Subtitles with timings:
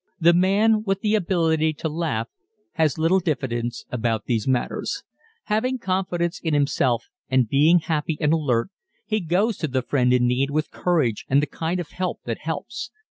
[0.19, 2.27] _The man with the ability to laugh
[2.71, 5.03] has little diffidence about these matters.
[5.43, 8.71] Having confidence in himself and being happy and alert
[9.05, 12.39] he goes to the friend in need with courage and the kind of help that
[12.39, 12.89] helps.